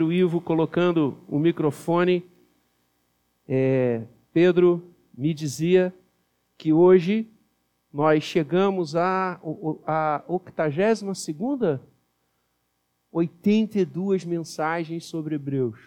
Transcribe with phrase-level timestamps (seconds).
[0.00, 2.24] o Ivo colocando o microfone,
[3.48, 5.92] é, Pedro me dizia
[6.56, 7.28] que hoje
[7.92, 9.40] nós chegamos à
[9.84, 11.80] a 82
[13.10, 15.78] 82 mensagens sobre Hebreus.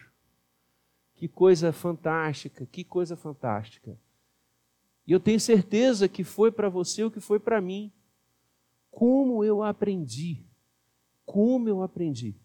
[1.15, 3.97] Que coisa fantástica, que coisa fantástica.
[5.08, 7.92] E eu tenho certeza que foi para você o que foi para mim.
[8.92, 10.46] Como eu aprendi.
[11.26, 12.35] Como eu aprendi.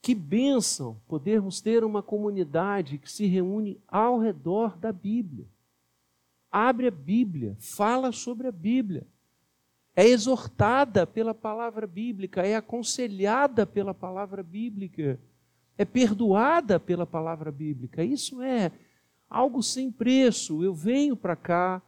[0.00, 5.46] Que bênção podermos ter uma comunidade que se reúne ao redor da Bíblia.
[6.50, 9.06] Abre a Bíblia, fala sobre a Bíblia.
[9.94, 15.18] É exortada pela palavra bíblica, é aconselhada pela palavra bíblica,
[15.76, 18.04] é perdoada pela palavra bíblica.
[18.04, 18.70] Isso é
[19.28, 20.62] algo sem preço.
[20.62, 21.82] Eu venho para cá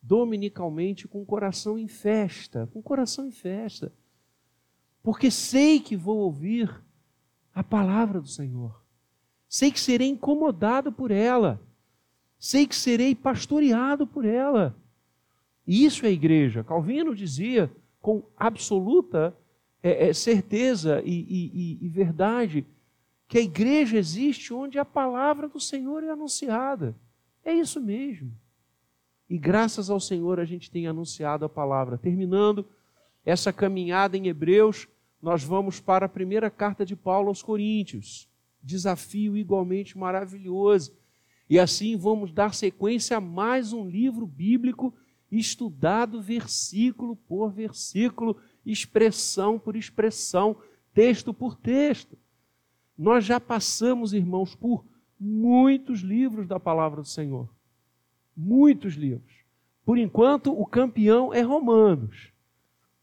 [0.00, 3.92] dominicalmente com o coração em festa, com o coração em festa,
[5.02, 6.82] porque sei que vou ouvir
[7.58, 8.80] a palavra do Senhor.
[9.48, 11.60] Sei que serei incomodado por ela.
[12.38, 14.76] Sei que serei pastoreado por ela.
[15.66, 16.62] Isso é igreja.
[16.62, 17.68] Calvino dizia
[18.00, 19.36] com absoluta
[19.82, 22.64] é, é, certeza e, e, e verdade
[23.26, 26.94] que a igreja existe onde a palavra do Senhor é anunciada.
[27.44, 28.32] É isso mesmo.
[29.28, 31.98] E graças ao Senhor a gente tem anunciado a palavra.
[31.98, 32.64] Terminando
[33.24, 34.86] essa caminhada em Hebreus,
[35.20, 38.28] nós vamos para a primeira carta de Paulo aos Coríntios.
[38.62, 40.96] Desafio igualmente maravilhoso.
[41.50, 44.94] E assim vamos dar sequência a mais um livro bíblico
[45.30, 50.56] estudado versículo por versículo, expressão por expressão,
[50.94, 52.16] texto por texto.
[52.96, 54.84] Nós já passamos, irmãos, por
[55.18, 57.48] muitos livros da palavra do Senhor.
[58.36, 59.34] Muitos livros.
[59.84, 62.32] Por enquanto, o campeão é Romanos.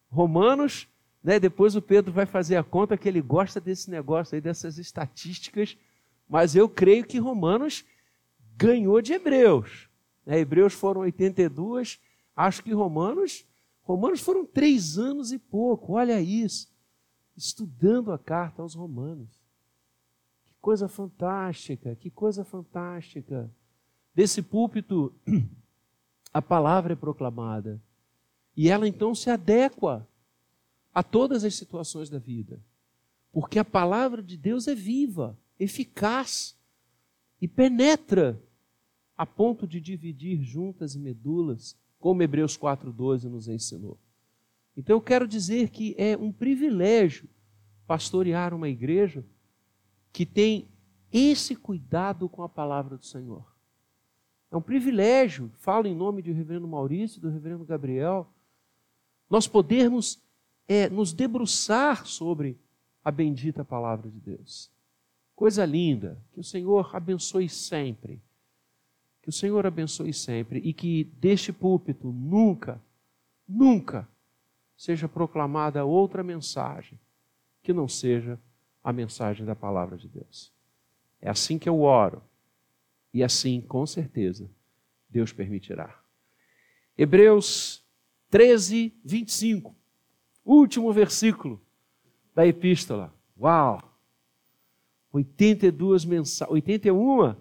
[0.09, 0.88] Romanos
[1.26, 1.40] né?
[1.40, 5.76] Depois o Pedro vai fazer a conta que ele gosta desse negócio aí, dessas estatísticas,
[6.30, 7.84] mas eu creio que Romanos
[8.56, 9.90] ganhou de Hebreus.
[10.23, 10.38] Né?
[10.38, 12.00] Hebreus foram 82,
[12.36, 13.44] acho que Romanos,
[13.81, 16.72] Romanos foram três anos e pouco, olha isso,
[17.35, 19.31] estudando a carta aos Romanos.
[20.46, 23.50] Que coisa fantástica, que coisa fantástica.
[24.14, 25.12] Desse púlpito,
[26.31, 27.81] a palavra é proclamada.
[28.56, 30.08] E ela então se adequa
[30.95, 32.63] a todas as situações da vida.
[33.33, 36.57] Porque a palavra de Deus é viva, eficaz
[37.41, 38.41] e penetra
[39.17, 44.00] a ponto de dividir juntas e medulas, como Hebreus 4,12 nos ensinou.
[44.75, 47.29] Então eu quero dizer que é um privilégio
[47.85, 49.25] pastorear uma igreja
[50.13, 50.67] que tem
[51.11, 53.45] esse cuidado com a palavra do Senhor.
[54.50, 58.29] É um privilégio, falo em nome do reverendo Maurício, do reverendo Gabriel,
[59.29, 60.25] nós podermos
[60.68, 62.58] é nos debruçar sobre
[63.03, 64.72] a bendita palavra de Deus.
[65.36, 68.22] Coisa linda, que o Senhor abençoe sempre.
[69.22, 72.81] Que o Senhor abençoe sempre e que deste púlpito nunca,
[73.48, 74.08] nunca
[74.78, 77.00] seja proclamada outra mensagem
[77.62, 78.40] que não seja
[78.84, 80.53] a mensagem da palavra de Deus.
[81.20, 82.22] É assim que eu oro
[83.14, 84.50] e assim, com certeza,
[85.09, 86.00] Deus permitirá.
[86.97, 87.84] Hebreus
[88.30, 89.76] 13, 25.
[90.45, 91.59] Último versículo
[92.35, 93.11] da epístola.
[93.39, 93.81] Uau!
[95.11, 97.35] 82 mensagens, 81,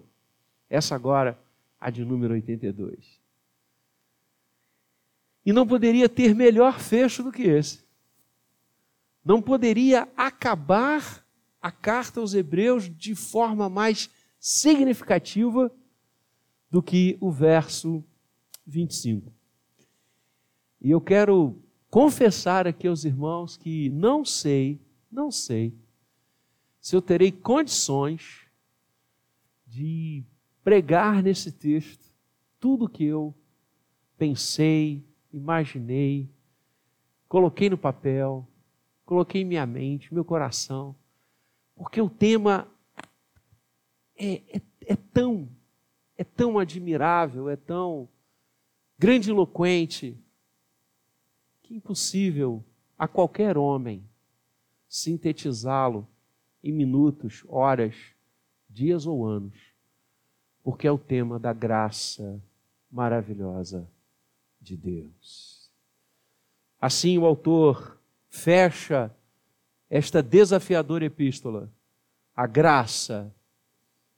[0.69, 1.39] essa agora,
[1.79, 3.21] a de número 82.
[5.45, 7.85] E não poderia ter melhor fecho do que esse.
[9.23, 11.23] Não poderia acabar
[11.61, 15.71] a carta aos Hebreus de forma mais significativa
[16.71, 18.03] do que o verso
[18.65, 19.31] 25.
[20.81, 21.64] E eu quero
[21.95, 25.73] confessar aqui aos irmãos que não sei, não sei,
[26.81, 28.41] se eu terei condições
[29.65, 30.21] de
[30.61, 32.13] pregar nesse texto
[32.59, 33.33] tudo o que eu
[34.17, 36.29] pensei, imaginei,
[37.29, 38.45] coloquei no papel,
[39.05, 40.93] coloquei em minha mente, meu coração,
[41.77, 42.67] porque o tema
[44.17, 45.47] é, é, é tão,
[46.17, 48.09] é tão admirável, é tão
[48.99, 50.21] grandiloquente,
[51.65, 52.63] que impossível
[52.95, 54.07] a qualquer homem
[54.87, 56.07] sintetizá-lo
[56.63, 57.95] em minutos, horas,
[58.69, 59.73] dias ou anos,
[60.63, 62.39] porque é o tema da graça
[62.91, 63.89] maravilhosa
[64.61, 65.71] de Deus.
[66.79, 69.11] Assim, o autor fecha
[69.89, 71.71] esta desafiadora epístola.
[72.35, 73.33] A graça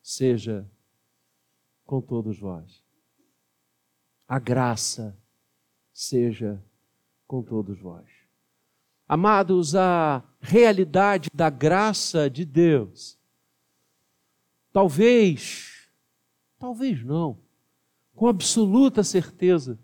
[0.01, 0.69] seja
[1.85, 2.83] com todos vós.
[4.27, 5.17] A graça
[5.93, 6.61] seja
[7.27, 8.06] com todos vós.
[9.07, 13.18] Amados, a realidade da graça de Deus
[14.77, 15.89] talvez,
[16.59, 17.39] talvez não,
[18.15, 19.79] com absoluta certeza,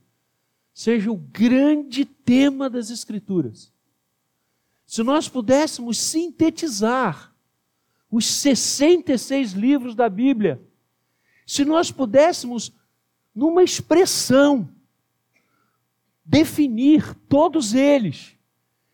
[0.72, 3.74] seja o grande tema das Escrituras.
[4.86, 7.34] Se nós pudéssemos sintetizar
[8.12, 10.62] os 66 livros da Bíblia,
[11.48, 12.72] se nós pudéssemos,
[13.34, 14.70] numa expressão,
[16.26, 18.36] definir todos eles,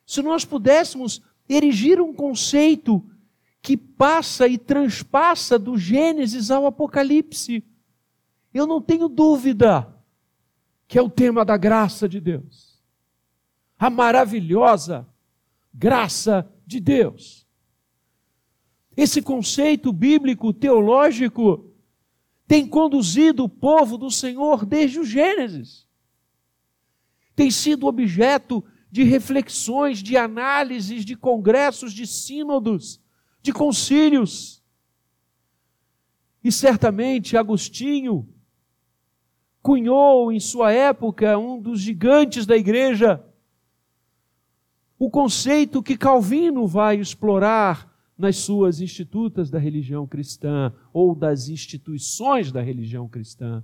[0.05, 3.05] se nós pudéssemos erigir um conceito
[3.61, 7.63] que passa e transpassa do Gênesis ao Apocalipse,
[8.53, 9.95] eu não tenho dúvida
[10.87, 12.81] que é o tema da graça de Deus.
[13.77, 15.07] A maravilhosa
[15.73, 17.47] graça de Deus.
[18.97, 21.71] Esse conceito bíblico, teológico,
[22.47, 25.87] tem conduzido o povo do Senhor desde o Gênesis.
[27.39, 33.01] Tem sido objeto de reflexões, de análises, de congressos, de sínodos,
[33.41, 34.61] de concílios.
[36.43, 38.27] E certamente Agostinho
[39.61, 43.25] cunhou em sua época um dos gigantes da igreja
[44.97, 52.51] o conceito que Calvino vai explorar nas suas institutas da religião cristã ou das instituições
[52.51, 53.63] da religião cristã.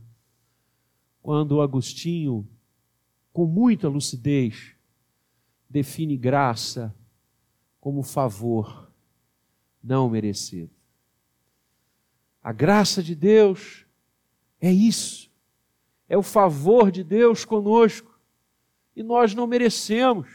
[1.22, 2.48] Quando Agostinho,
[3.36, 4.78] com muita lucidez,
[5.70, 6.96] define graça
[7.82, 8.90] como favor
[9.84, 10.72] não merecido.
[12.42, 13.86] A graça de Deus
[14.62, 15.30] é isso,
[16.08, 18.18] é o favor de Deus conosco
[18.96, 20.30] e nós não merecemos.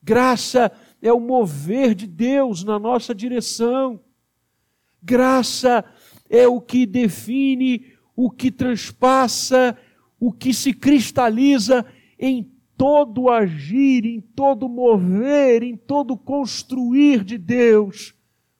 [0.00, 0.70] Graça
[1.02, 4.00] é o mover de Deus na nossa direção.
[5.02, 5.84] Graça
[6.28, 9.76] é o que define, o que transpassa,
[10.20, 11.84] o que se cristaliza
[12.20, 18.14] em todo agir, em todo mover, em todo construir de Deus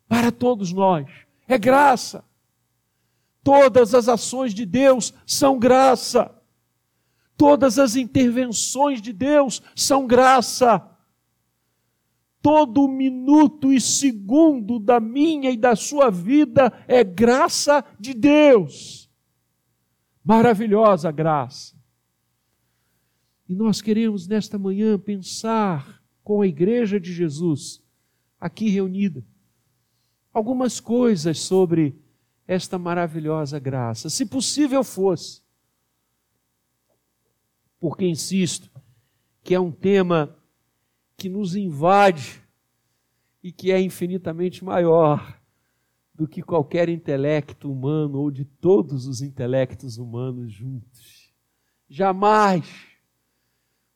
[0.08, 1.06] para todos nós.
[1.46, 2.24] É graça.
[3.44, 6.34] Todas as ações de Deus são graça.
[7.36, 10.90] Todas as intervenções de Deus são graça
[12.42, 19.10] todo minuto e segundo da minha e da sua vida é graça de Deus.
[20.24, 21.79] Maravilhosa graça.
[23.50, 27.82] E nós queremos nesta manhã pensar com a igreja de Jesus
[28.38, 29.26] aqui reunida
[30.32, 32.00] algumas coisas sobre
[32.46, 35.42] esta maravilhosa graça, se possível fosse.
[37.80, 38.70] Porque insisto
[39.42, 40.38] que é um tema
[41.16, 42.40] que nos invade
[43.42, 45.40] e que é infinitamente maior
[46.14, 51.34] do que qualquer intelecto humano ou de todos os intelectos humanos juntos.
[51.88, 52.89] Jamais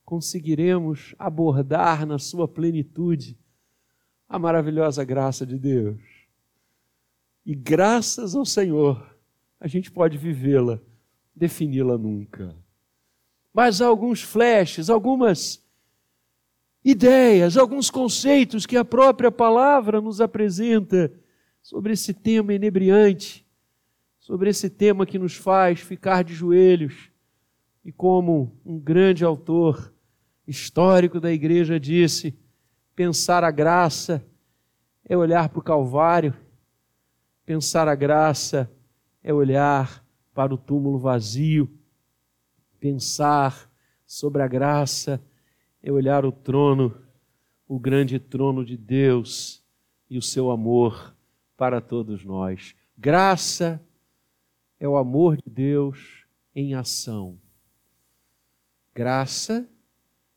[0.05, 3.39] conseguiremos abordar na sua plenitude
[4.29, 6.01] a maravilhosa graça de Deus.
[7.47, 9.17] E graças ao Senhor,
[9.61, 10.81] a gente pode vivê-la,
[11.35, 12.55] defini-la nunca.
[13.53, 15.62] Mas há alguns flashes, algumas
[16.85, 21.12] ideias, alguns conceitos que a própria palavra nos apresenta
[21.62, 23.47] sobre esse tema inebriante,
[24.19, 27.11] sobre esse tema que nos faz ficar de joelhos.
[27.85, 29.94] E como um grande autor
[30.46, 32.37] histórico da igreja disse,
[32.94, 34.25] pensar a graça
[35.05, 36.35] é olhar para o Calvário,
[37.44, 38.70] pensar a graça
[39.23, 41.71] é olhar para o túmulo vazio,
[42.78, 43.71] pensar
[44.07, 45.23] sobre a graça
[45.83, 46.95] é olhar o trono,
[47.66, 49.64] o grande trono de Deus
[50.09, 51.14] e o seu amor
[51.57, 52.75] para todos nós.
[52.97, 53.83] Graça
[54.78, 57.38] é o amor de Deus em ação.
[58.95, 59.69] Graça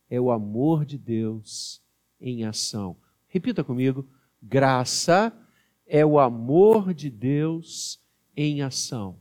[0.09, 1.81] é o amor de Deus
[2.19, 2.97] em ação.
[3.27, 4.07] Repita comigo:
[4.41, 5.33] graça
[5.85, 7.99] é o amor de Deus
[8.35, 9.19] em ação.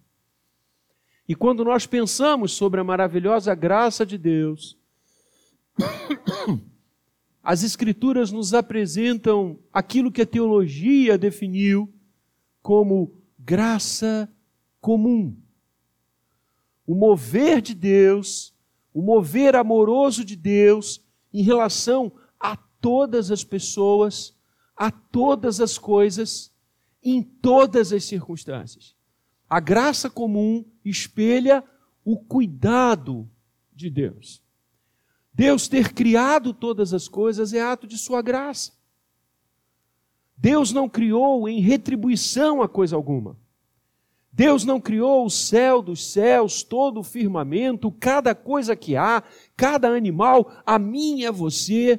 [1.28, 4.78] E quando nós pensamos sobre a maravilhosa graça de Deus,
[7.42, 11.92] as Escrituras nos apresentam aquilo que a teologia definiu
[12.62, 14.28] como graça
[14.80, 15.36] comum.
[16.86, 18.54] O mover de Deus,
[18.96, 22.10] o mover amoroso de Deus em relação
[22.40, 24.34] a todas as pessoas,
[24.74, 26.50] a todas as coisas,
[27.02, 28.96] em todas as circunstâncias.
[29.50, 31.62] A graça comum espelha
[32.06, 33.28] o cuidado
[33.70, 34.42] de Deus.
[35.30, 38.72] Deus ter criado todas as coisas é ato de sua graça.
[40.34, 43.36] Deus não criou em retribuição a coisa alguma.
[44.36, 49.22] Deus não criou o céu dos céus, todo o firmamento, cada coisa que há,
[49.56, 51.98] cada animal, a mim e a você.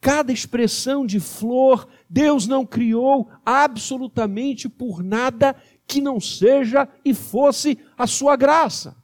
[0.00, 5.56] cada expressão de flor, Deus não criou absolutamente por nada
[5.86, 8.96] que não seja e fosse a sua graça.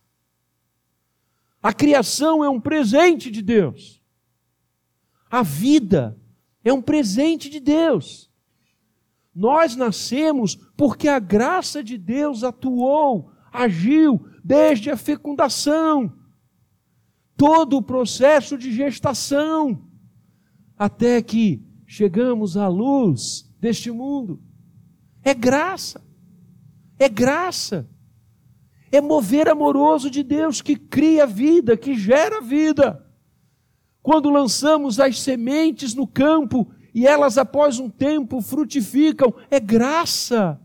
[1.63, 4.03] A criação é um presente de Deus.
[5.31, 6.19] A vida
[6.65, 8.30] é um presente de Deus.
[9.41, 16.13] Nós nascemos porque a graça de Deus atuou, agiu desde a fecundação,
[17.39, 19.89] todo o processo de gestação,
[20.77, 24.43] até que chegamos à luz deste mundo.
[25.25, 26.07] É graça,
[26.99, 27.89] é graça,
[28.93, 33.11] é mover amoroso de Deus que cria vida, que gera vida.
[34.03, 40.61] Quando lançamos as sementes no campo e elas, após um tempo, frutificam, é graça.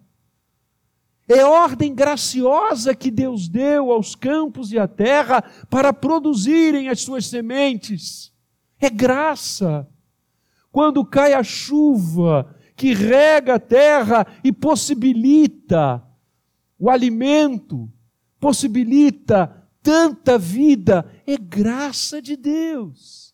[1.27, 7.25] É ordem graciosa que Deus deu aos campos e à terra para produzirem as suas
[7.25, 8.31] sementes.
[8.79, 9.87] É graça.
[10.71, 16.03] Quando cai a chuva que rega a terra e possibilita
[16.77, 17.91] o alimento,
[18.39, 23.24] possibilita tanta vida, é graça de Deus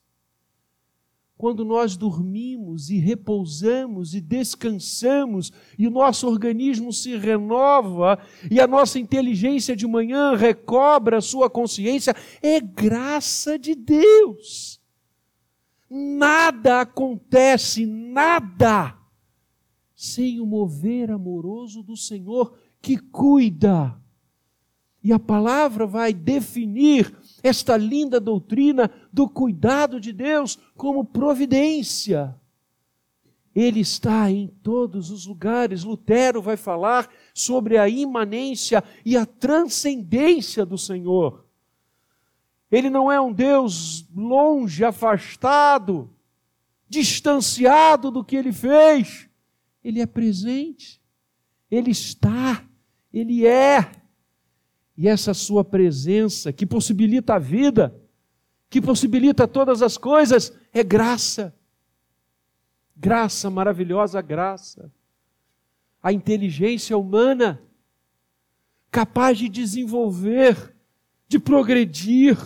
[1.42, 8.20] quando nós dormimos e repousamos e descansamos e o nosso organismo se renova
[8.52, 14.80] e a nossa inteligência de manhã recobra a sua consciência, é graça de Deus.
[15.90, 18.96] Nada acontece, nada,
[19.96, 24.00] sem o mover amoroso do Senhor que cuida.
[25.04, 27.12] E a palavra vai definir
[27.44, 32.36] esta linda doutrina do cuidado de Deus como providência.
[33.54, 35.84] Ele está em todos os lugares.
[35.84, 41.46] Lutero vai falar sobre a imanência e a transcendência do Senhor.
[42.72, 46.10] Ele não é um Deus longe, afastado,
[46.88, 49.30] distanciado do que ele fez.
[49.84, 51.02] Ele é presente,
[51.70, 52.64] ele está,
[53.12, 54.01] ele é.
[55.02, 58.00] E essa sua presença, que possibilita a vida,
[58.70, 61.56] que possibilita todas as coisas, é graça.
[62.96, 64.92] Graça, maravilhosa graça.
[66.04, 67.60] A inteligência humana,
[68.92, 70.72] capaz de desenvolver,
[71.28, 72.38] de progredir,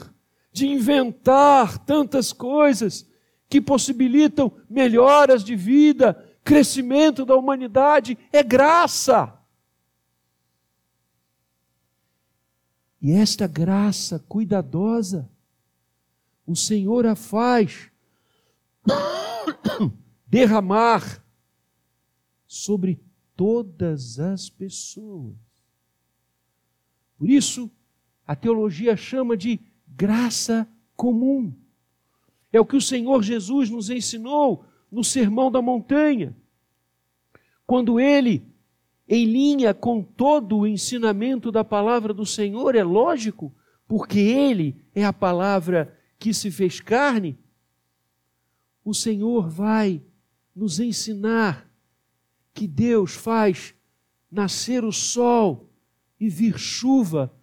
[0.50, 3.06] de inventar tantas coisas
[3.50, 9.45] que possibilitam melhoras de vida, crescimento da humanidade, é graça.
[13.06, 15.30] E esta graça cuidadosa,
[16.44, 17.92] o Senhor a faz
[20.26, 21.24] derramar
[22.48, 23.00] sobre
[23.36, 25.36] todas as pessoas.
[27.16, 27.70] Por isso,
[28.26, 31.54] a teologia chama de graça comum.
[32.52, 36.36] É o que o Senhor Jesus nos ensinou no Sermão da Montanha.
[37.68, 38.44] Quando ele
[39.08, 43.54] em linha com todo o ensinamento da palavra do Senhor, é lógico,
[43.88, 47.38] porque Ele é a palavra que se fez carne.
[48.84, 50.02] O Senhor vai
[50.56, 51.70] nos ensinar
[52.54, 53.76] que Deus faz
[54.32, 55.70] nascer o sol
[56.20, 57.34] e vir chuva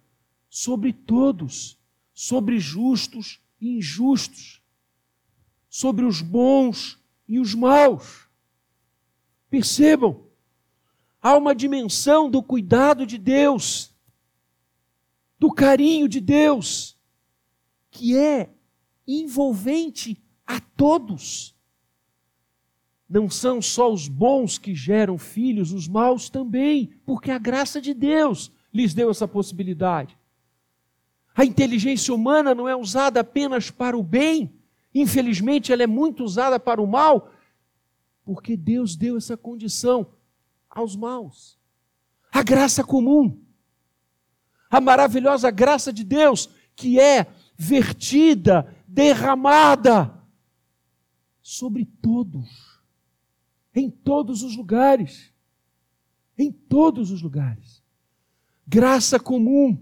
[0.49, 1.79] sobre todos,
[2.13, 4.61] sobre justos e injustos,
[5.69, 8.27] sobre os bons e os maus.
[9.49, 10.22] Percebam,
[11.23, 13.95] há uma dimensão do cuidado de Deus,
[15.39, 16.97] do carinho de Deus,
[17.89, 18.49] que é
[19.07, 21.55] envolvente a todos.
[23.07, 27.93] Não são só os bons que geram filhos, os maus também, porque a graça de
[27.93, 30.17] Deus lhes deu essa possibilidade.
[31.33, 34.53] A inteligência humana não é usada apenas para o bem,
[34.93, 37.31] infelizmente ela é muito usada para o mal,
[38.25, 40.07] porque Deus deu essa condição
[40.73, 41.59] aos maus.
[42.31, 43.39] A graça comum,
[44.69, 50.19] a maravilhosa graça de Deus que é vertida, derramada
[51.41, 52.81] sobre todos,
[53.75, 55.31] em todos os lugares,
[56.37, 57.83] em todos os lugares.
[58.65, 59.77] Graça comum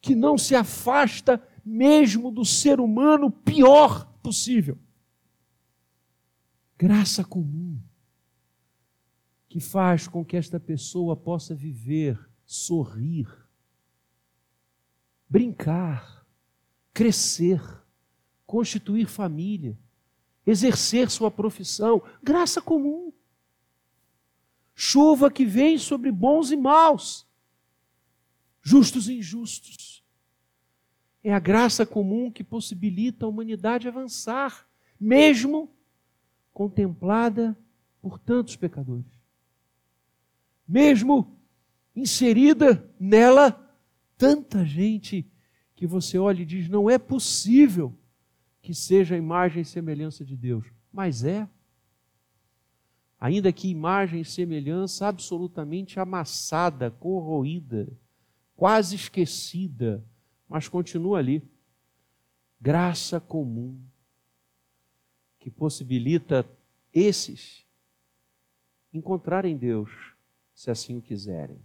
[0.00, 4.78] que não se afasta mesmo do ser humano pior possível.
[6.76, 7.80] Graça comum
[9.58, 13.26] que faz com que esta pessoa possa viver, sorrir,
[15.28, 16.24] brincar,
[16.94, 17.60] crescer,
[18.46, 19.76] constituir família,
[20.46, 23.12] exercer sua profissão, graça comum.
[24.76, 27.26] Chuva que vem sobre bons e maus,
[28.62, 30.04] justos e injustos.
[31.20, 34.68] É a graça comum que possibilita a humanidade avançar,
[35.00, 35.68] mesmo
[36.52, 37.58] contemplada
[38.00, 39.17] por tantos pecadores.
[40.68, 41.38] Mesmo
[41.96, 43.52] inserida nela
[44.18, 45.26] tanta gente
[45.74, 47.96] que você olha e diz: não é possível
[48.60, 50.66] que seja a imagem e semelhança de Deus.
[50.92, 51.48] Mas é.
[53.20, 57.88] Ainda que imagem e semelhança absolutamente amassada, corroída,
[58.54, 60.04] quase esquecida,
[60.48, 61.42] mas continua ali.
[62.60, 63.80] Graça comum
[65.38, 66.48] que possibilita
[66.92, 67.64] esses
[68.92, 69.90] encontrarem Deus,
[70.58, 71.64] se assim o quiserem.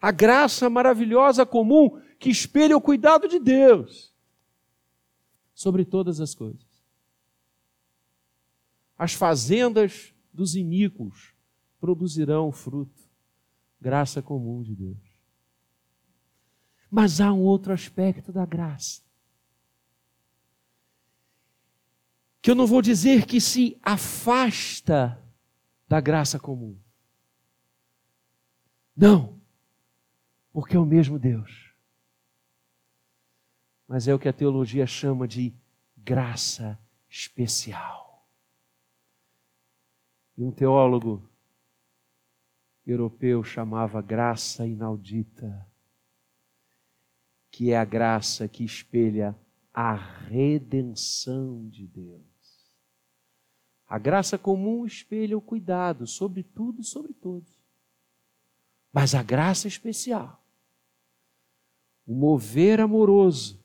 [0.00, 4.14] A graça maravilhosa comum que espelha o cuidado de Deus
[5.52, 6.66] sobre todas as coisas.
[8.96, 11.34] As fazendas dos iníquos
[11.78, 12.98] produzirão fruto,
[13.78, 15.20] graça comum de Deus.
[16.90, 19.02] Mas há um outro aspecto da graça.
[22.40, 25.22] Que eu não vou dizer que se afasta
[25.86, 26.81] da graça comum.
[28.96, 29.40] Não,
[30.52, 31.72] porque é o mesmo Deus.
[33.88, 35.54] Mas é o que a teologia chama de
[35.96, 38.26] graça especial.
[40.36, 41.28] E um teólogo
[42.86, 45.66] europeu chamava graça inaudita,
[47.50, 49.38] que é a graça que espelha
[49.72, 52.22] a redenção de Deus.
[53.86, 57.61] A graça comum espelha o cuidado sobre tudo e sobre todos.
[58.92, 60.42] Mas a graça especial,
[62.06, 63.58] o mover amoroso,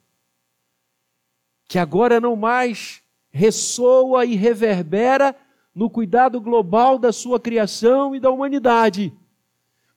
[1.67, 5.36] que agora não mais ressoa e reverbera
[5.75, 9.13] no cuidado global da sua criação e da humanidade,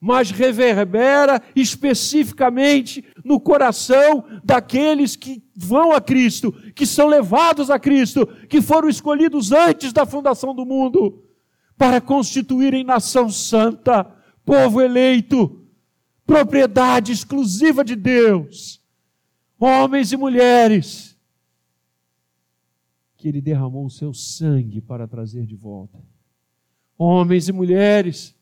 [0.00, 8.26] mas reverbera especificamente no coração daqueles que vão a Cristo, que são levados a Cristo,
[8.48, 11.22] que foram escolhidos antes da fundação do mundo,
[11.76, 14.10] para constituírem nação santa,
[14.50, 15.64] povo eleito,
[16.26, 18.84] propriedade exclusiva de Deus,
[19.56, 21.16] homens e mulheres,
[23.16, 26.02] que Ele derramou o seu sangue para trazer de volta.
[26.98, 28.34] Homens e mulheres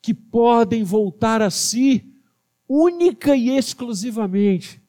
[0.00, 2.12] que podem voltar a si
[2.68, 4.82] única e exclusivamente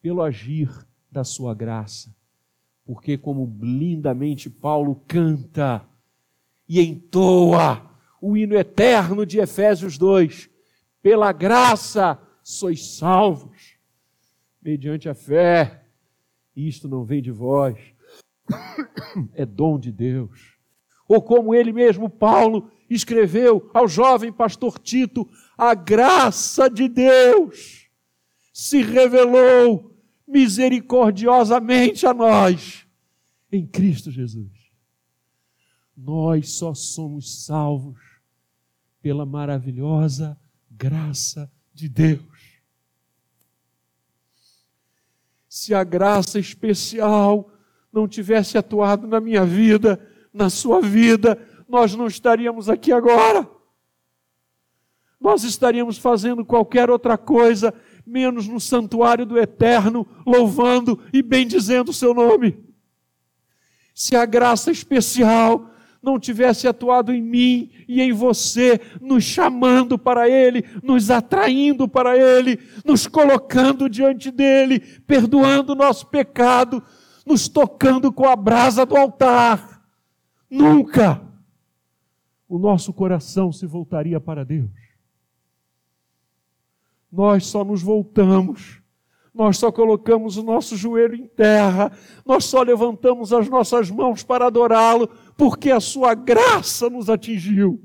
[0.00, 0.68] pelo agir
[1.08, 2.12] da sua graça.
[2.84, 5.88] Porque, como lindamente Paulo canta
[6.68, 7.91] e entoa
[8.22, 10.48] o hino eterno de Efésios 2,
[11.02, 13.76] pela graça sois salvos,
[14.62, 15.86] mediante a fé,
[16.54, 17.76] isto não vem de vós,
[19.34, 20.56] é dom de Deus.
[21.08, 27.88] Ou como ele mesmo, Paulo, escreveu ao jovem pastor Tito: a graça de Deus
[28.52, 29.96] se revelou
[30.28, 32.86] misericordiosamente a nós
[33.50, 34.52] em Cristo Jesus.
[35.96, 38.11] Nós só somos salvos
[39.02, 40.38] pela maravilhosa
[40.70, 42.22] graça de Deus.
[45.48, 47.50] Se a graça especial
[47.92, 50.00] não tivesse atuado na minha vida,
[50.32, 51.38] na sua vida,
[51.68, 53.46] nós não estaríamos aqui agora.
[55.20, 57.74] Nós estaríamos fazendo qualquer outra coisa,
[58.06, 62.58] menos no santuário do eterno, louvando e bendizendo o seu nome.
[63.94, 65.71] Se a graça especial
[66.02, 72.18] não tivesse atuado em mim e em você, nos chamando para Ele, nos atraindo para
[72.18, 76.82] Ele, nos colocando diante dEle, perdoando o nosso pecado,
[77.24, 79.82] nos tocando com a brasa do altar.
[80.50, 81.22] Nunca
[82.48, 84.70] o nosso coração se voltaria para Deus.
[87.10, 88.81] Nós só nos voltamos,
[89.34, 91.90] nós só colocamos o nosso joelho em terra,
[92.24, 97.82] nós só levantamos as nossas mãos para adorá-lo, porque a sua graça nos atingiu.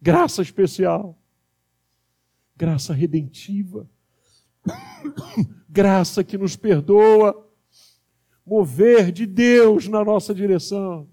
[0.00, 1.18] Graça especial,
[2.54, 3.88] graça redentiva,
[5.68, 7.50] graça que nos perdoa,
[8.44, 11.08] mover de Deus na nossa direção.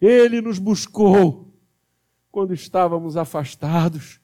[0.00, 1.52] Ele nos buscou
[2.30, 4.20] quando estávamos afastados.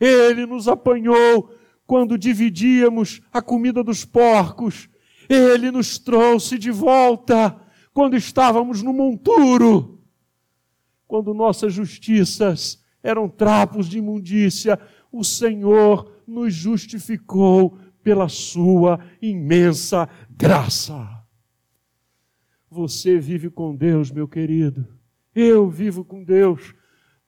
[0.00, 1.54] Ele nos apanhou
[1.86, 4.88] quando dividíamos a comida dos porcos.
[5.28, 7.60] Ele nos trouxe de volta
[7.92, 10.00] quando estávamos no monturo.
[11.06, 14.78] Quando nossas justiças eram trapos de imundícia,
[15.12, 21.08] o Senhor nos justificou pela sua imensa graça.
[22.70, 24.94] Você vive com Deus, meu querido
[25.34, 26.74] eu vivo com Deus,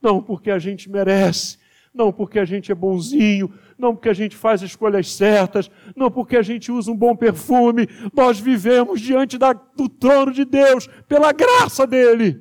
[0.00, 1.58] não porque a gente merece,
[1.96, 6.36] não porque a gente é bonzinho, não porque a gente faz escolhas certas, não porque
[6.36, 7.88] a gente usa um bom perfume.
[8.14, 12.40] Nós vivemos diante da, do trono de Deus, pela graça dele.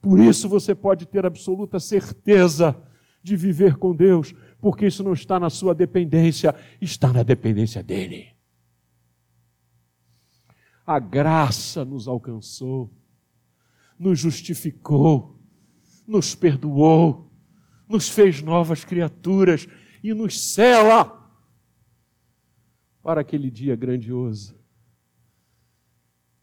[0.00, 2.76] Por isso você pode ter absoluta certeza
[3.22, 8.28] de viver com Deus, porque isso não está na sua dependência, está na dependência dele.
[10.86, 12.90] A graça nos alcançou,
[13.98, 15.38] nos justificou,
[16.06, 17.27] nos perdoou,
[17.88, 19.66] nos fez novas criaturas
[20.02, 21.14] e nos cela
[23.02, 24.58] para aquele dia grandioso,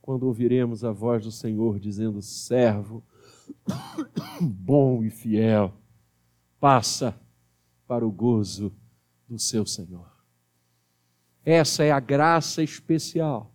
[0.02, 3.04] quando ouviremos a voz do Senhor dizendo: servo,
[4.42, 5.74] bom e fiel,
[6.60, 7.20] passa
[7.88, 8.76] para o gozo
[9.28, 10.12] do seu Senhor.
[11.44, 13.54] Essa é a graça especial.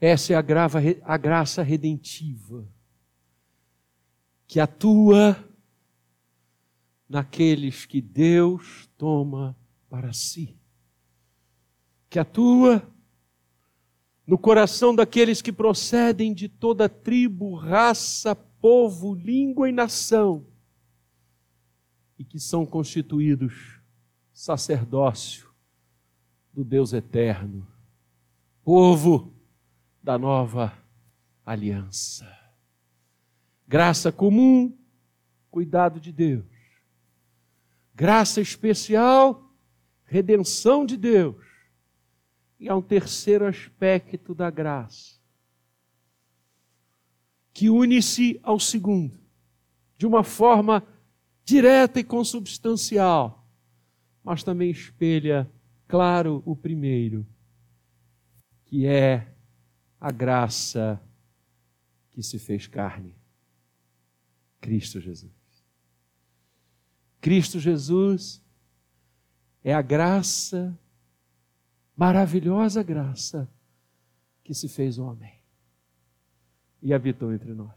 [0.00, 2.64] Essa é a, grava, a graça redentiva
[4.48, 5.36] que atua
[7.06, 9.54] naqueles que Deus toma
[9.90, 10.58] para si,
[12.08, 12.82] que atua
[14.26, 20.46] no coração daqueles que procedem de toda tribo, raça, povo, língua e nação,
[22.18, 23.80] e que são constituídos
[24.32, 25.48] sacerdócio
[26.52, 27.66] do Deus eterno,
[28.64, 29.32] povo
[30.02, 30.72] da nova
[31.44, 32.37] aliança.
[33.70, 34.74] Graça comum,
[35.50, 36.46] cuidado de Deus.
[37.94, 39.52] Graça especial,
[40.06, 41.44] redenção de Deus.
[42.58, 45.20] E há um terceiro aspecto da graça,
[47.52, 49.20] que une-se ao segundo,
[49.98, 50.82] de uma forma
[51.44, 53.46] direta e consubstancial,
[54.24, 55.46] mas também espelha,
[55.86, 57.26] claro, o primeiro,
[58.64, 59.30] que é
[60.00, 60.98] a graça
[62.10, 63.18] que se fez carne.
[64.60, 65.32] Cristo Jesus.
[67.20, 68.42] Cristo Jesus
[69.62, 70.78] é a graça,
[71.96, 73.50] maravilhosa graça,
[74.44, 75.38] que se fez homem
[76.80, 77.74] e habitou entre nós.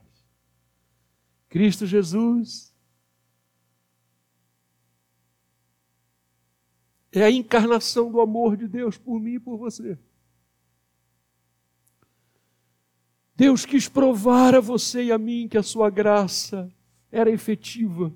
[1.49, 2.73] Cristo Jesus
[7.11, 9.97] é a encarnação do amor de Deus por mim e por você.
[13.41, 16.71] Deus quis provar a você e a mim que a sua graça
[17.11, 18.13] era efetiva.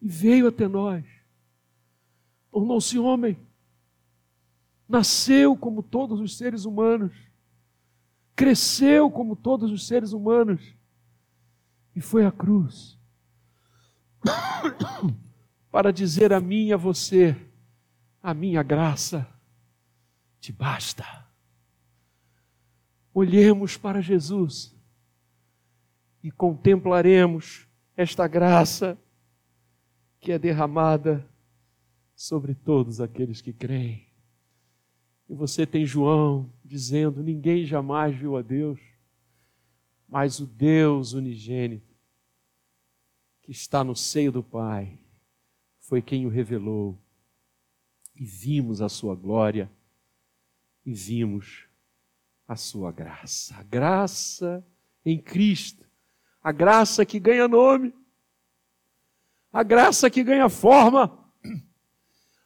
[0.00, 1.04] E veio até nós.
[2.52, 3.36] Tornou-se homem.
[4.88, 7.12] Nasceu como todos os seres humanos.
[8.36, 10.62] Cresceu como todos os seres humanos.
[11.96, 12.96] E foi à cruz.
[15.68, 17.34] Para dizer a mim e a você:
[18.22, 19.26] a minha graça
[20.38, 21.25] te basta
[23.16, 24.76] olhemos para Jesus
[26.22, 28.98] e contemplaremos esta graça
[30.20, 31.26] que é derramada
[32.14, 34.06] sobre todos aqueles que creem.
[35.30, 38.78] E você tem João dizendo: ninguém jamais viu a Deus,
[40.06, 41.96] mas o Deus unigênito,
[43.40, 44.98] que está no seio do Pai,
[45.80, 46.98] foi quem o revelou.
[48.14, 49.70] E vimos a sua glória,
[50.84, 51.65] e vimos
[52.46, 53.54] a sua graça.
[53.58, 54.64] A graça
[55.04, 55.84] em Cristo.
[56.42, 57.92] A graça que ganha nome.
[59.52, 61.18] A graça que ganha forma.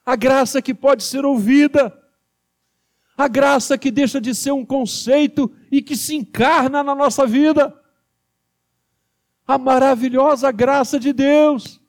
[0.05, 1.95] A graça que pode ser ouvida.
[3.15, 7.77] A graça que deixa de ser um conceito e que se encarna na nossa vida.
[9.45, 11.81] A maravilhosa graça de Deus,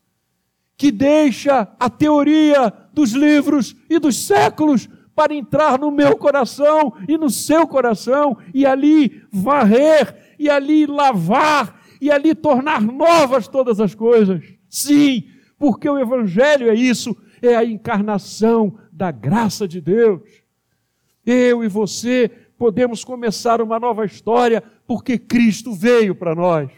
[0.77, 7.18] que deixa a teoria dos livros e dos séculos para entrar no meu coração e
[7.18, 13.94] no seu coração, e ali varrer, e ali lavar, e ali tornar novas todas as
[13.94, 14.42] coisas.
[14.68, 20.22] Sim, porque o Evangelho é isso, é a encarnação da graça de Deus.
[21.25, 26.70] Eu e você podemos começar uma nova história porque Cristo veio para nós.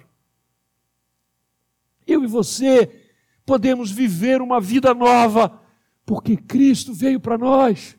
[2.07, 2.91] Eu e você
[3.47, 5.61] podemos viver uma vida nova
[6.05, 7.97] porque Cristo veio para nós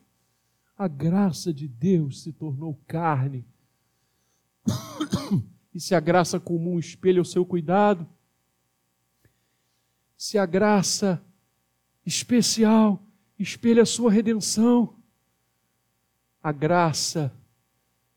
[0.78, 3.46] a graça de Deus se tornou carne.
[5.74, 8.08] E se a graça comum espelha o seu cuidado,
[10.18, 11.24] se a graça
[12.06, 13.02] especial
[13.38, 14.98] espelha a sua redenção,
[16.42, 17.34] a graça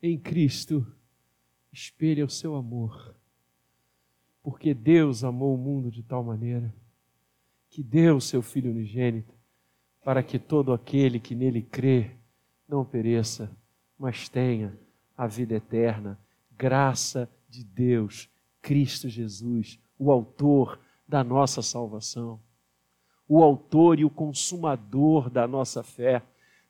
[0.01, 0.85] em Cristo
[1.71, 3.15] espelha o seu amor.
[4.41, 6.73] Porque Deus amou o mundo de tal maneira
[7.69, 9.33] que deu o seu Filho unigênito
[10.01, 12.18] para que todo aquele que nele crê
[12.69, 13.51] não pereça,
[13.97, 14.77] mas tenha
[15.17, 16.19] a vida eterna.
[16.55, 18.29] Graça de Deus,
[18.61, 22.39] Cristo Jesus, o Autor da nossa salvação,
[23.27, 26.21] o Autor e o Consumador da nossa fé.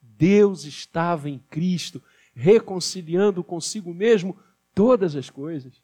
[0.01, 2.01] Deus estava em Cristo,
[2.33, 4.37] reconciliando consigo mesmo
[4.73, 5.81] todas as coisas.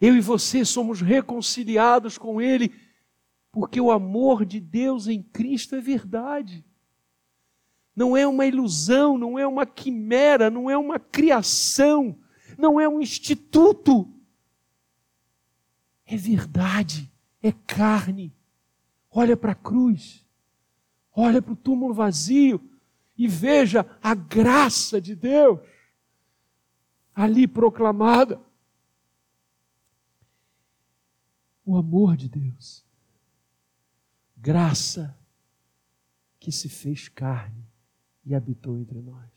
[0.00, 2.72] Eu e você somos reconciliados com Ele,
[3.50, 6.64] porque o amor de Deus em Cristo é verdade.
[7.94, 12.18] Não é uma ilusão, não é uma quimera, não é uma criação,
[12.56, 14.08] não é um instituto.
[16.06, 18.34] É verdade, é carne.
[19.10, 20.26] Olha para a cruz,
[21.14, 22.60] olha para o túmulo vazio
[23.16, 25.60] e veja a graça de Deus
[27.14, 28.40] ali proclamada.
[31.64, 32.84] O amor de Deus,
[34.36, 35.16] graça
[36.40, 37.71] que se fez carne
[38.24, 39.30] e habitou entre nós.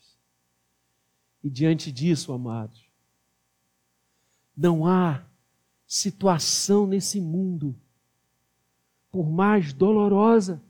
[1.43, 2.83] E diante disso, amados,
[4.55, 5.23] não há
[5.85, 7.75] situação nesse mundo,
[9.11, 10.61] por mais dolorosa,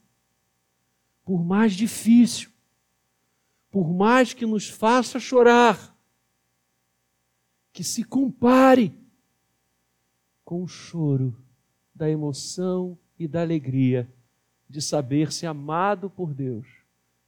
[1.23, 2.51] por mais difícil,
[3.71, 5.95] por mais que nos faça chorar,
[7.71, 8.93] que se compare
[10.43, 11.35] com o choro
[11.93, 14.13] da emoção e da alegria
[14.69, 16.67] de saber-se amado por Deus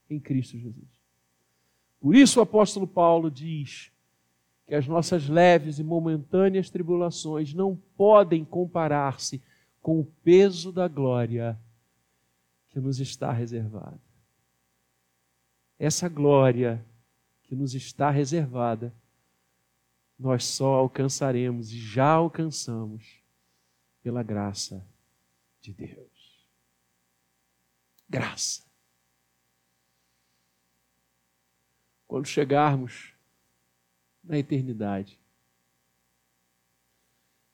[0.08, 0.88] em Cristo Jesus.
[2.00, 3.90] Por isso o apóstolo Paulo diz
[4.66, 9.42] que as nossas leves e momentâneas tribulações não podem comparar-se
[9.80, 11.58] com o peso da glória
[12.68, 13.98] que nos está reservada.
[15.78, 16.84] Essa glória
[17.44, 18.92] que nos está reservada,
[20.18, 23.22] nós só alcançaremos e já alcançamos
[24.02, 24.84] pela graça
[25.62, 26.46] de Deus.
[28.08, 28.67] Graça.
[32.08, 33.12] Quando chegarmos
[34.24, 35.20] na eternidade.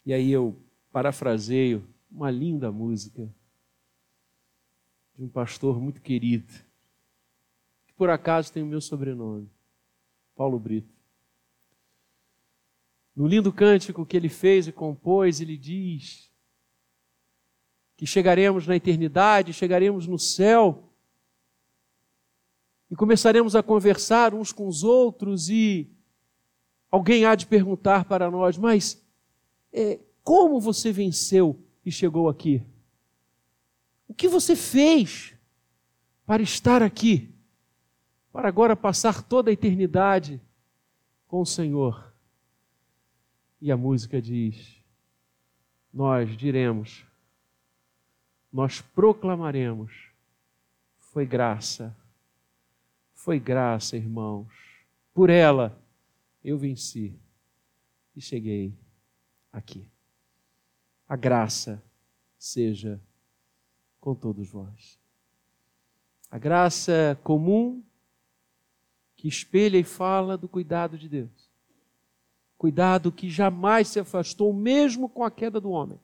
[0.06, 0.56] E aí eu
[0.92, 3.28] parafraseio uma linda música
[5.16, 6.52] de um pastor muito querido,
[7.86, 9.50] que por acaso tem o meu sobrenome,
[10.36, 10.94] Paulo Brito.
[13.14, 16.30] No lindo cântico que ele fez e compôs, ele diz
[17.96, 20.93] que chegaremos na eternidade, chegaremos no céu
[22.94, 25.90] e começaremos a conversar uns com os outros e
[26.88, 29.04] alguém há de perguntar para nós, mas
[29.72, 32.62] é, como você venceu e chegou aqui?
[34.07, 35.35] O que você fez
[36.24, 37.35] para estar aqui?
[38.33, 40.40] Para agora passar toda a eternidade
[41.26, 42.14] com o Senhor.
[43.61, 44.80] E a música diz:
[45.92, 47.04] Nós diremos,
[48.52, 50.11] nós proclamaremos,
[51.00, 51.92] foi graça
[53.24, 54.46] foi graça, irmãos.
[55.14, 55.82] Por ela
[56.44, 57.18] eu venci
[58.14, 58.74] e cheguei
[59.50, 59.88] aqui.
[61.08, 61.82] A graça
[62.38, 63.00] seja
[63.98, 64.98] com todos vós.
[66.30, 67.82] A graça comum
[69.16, 71.50] que espelha e fala do cuidado de Deus.
[72.58, 75.98] Cuidado que jamais se afastou, mesmo com a queda do homem.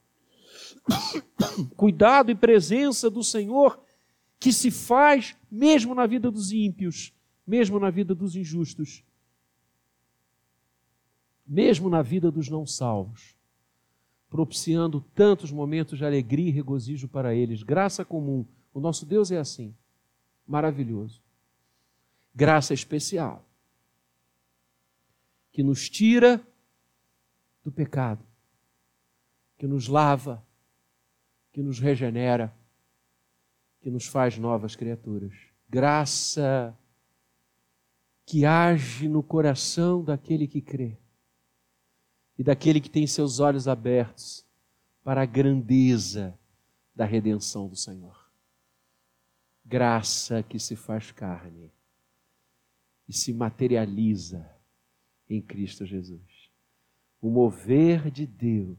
[1.76, 3.78] Cuidado e presença do Senhor
[4.40, 7.12] que se faz mesmo na vida dos ímpios,
[7.46, 9.04] mesmo na vida dos injustos,
[11.46, 13.36] mesmo na vida dos não salvos,
[14.30, 17.62] propiciando tantos momentos de alegria e regozijo para eles.
[17.62, 18.46] Graça comum.
[18.72, 19.74] O nosso Deus é assim,
[20.46, 21.20] maravilhoso.
[22.34, 23.44] Graça especial,
[25.52, 26.40] que nos tira
[27.62, 28.24] do pecado,
[29.58, 30.42] que nos lava,
[31.52, 32.54] que nos regenera
[33.80, 35.32] que nos faz novas criaturas.
[35.68, 36.76] Graça
[38.26, 40.96] que age no coração daquele que crê
[42.38, 44.46] e daquele que tem seus olhos abertos
[45.02, 46.38] para a grandeza
[46.94, 48.30] da redenção do Senhor.
[49.64, 51.72] Graça que se faz carne
[53.08, 54.48] e se materializa
[55.28, 56.50] em Cristo Jesus.
[57.20, 58.78] O mover de Deus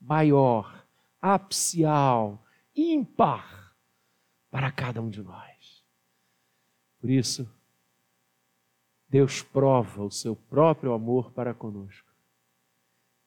[0.00, 0.86] maior,
[1.20, 3.63] apcial, ímpar
[4.54, 5.84] para cada um de nós.
[7.00, 7.52] Por isso,
[9.08, 12.08] Deus prova o seu próprio amor para conosco,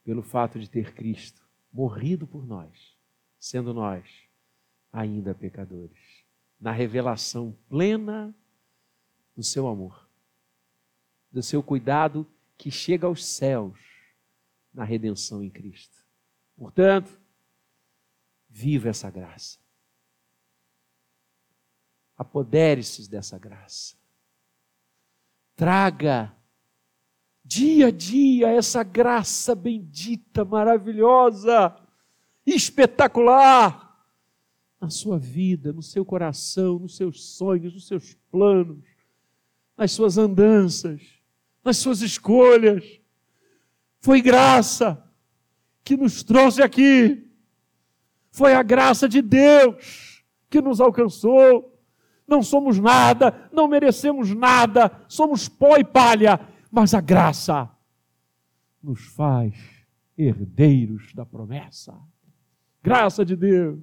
[0.06, 2.98] pelo fato de ter Cristo morrido por nós,
[3.38, 4.10] sendo nós
[4.90, 6.00] ainda pecadores,
[6.58, 8.34] na revelação plena
[9.36, 10.10] do seu amor,
[11.30, 12.26] do seu cuidado
[12.58, 13.78] que chega aos céus
[14.74, 15.98] na redenção em Cristo.
[16.56, 17.20] Portanto,
[18.48, 19.67] viva essa graça
[22.18, 23.96] Apodere-se dessa graça.
[25.56, 26.36] Traga
[27.48, 31.74] dia a dia essa graça bendita, maravilhosa,
[32.46, 34.06] espetacular
[34.82, 38.84] na sua vida, no seu coração, nos seus sonhos, nos seus planos,
[39.78, 41.02] nas suas andanças,
[41.64, 43.00] nas suas escolhas.
[44.02, 45.04] Foi graça
[45.84, 47.32] que nos trouxe aqui.
[48.30, 51.77] Foi a graça de Deus que nos alcançou.
[52.28, 57.70] Não somos nada, não merecemos nada, somos pó e palha, mas a graça
[58.84, 59.56] nos faz
[60.18, 61.96] herdeiros da promessa.
[62.84, 63.80] Graça de Deus.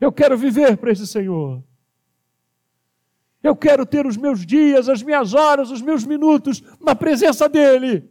[0.00, 1.62] Eu quero viver para esse Senhor.
[3.42, 8.10] Eu quero ter os meus dias, as minhas horas, os meus minutos na presença dEle.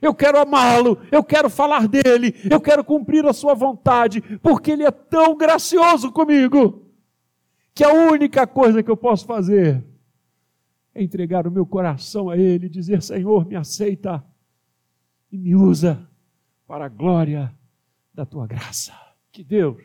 [0.00, 4.84] Eu quero amá-lo, eu quero falar dele, eu quero cumprir a sua vontade, porque ele
[4.84, 6.87] é tão gracioso comigo,
[7.78, 9.86] que a única coisa que eu posso fazer
[10.92, 14.26] é entregar o meu coração a ele dizer: Senhor, me aceita
[15.30, 16.10] e me usa
[16.66, 17.56] para a glória
[18.12, 18.92] da tua graça.
[19.30, 19.80] Que Deus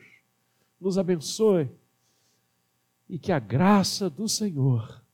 [0.81, 1.69] nos abençoe
[3.07, 5.05] e que a graça do Senhor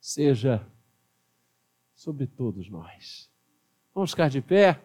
[0.00, 0.66] seja
[1.94, 3.30] sobre todos nós.
[3.94, 4.72] Vamos ficar de pé.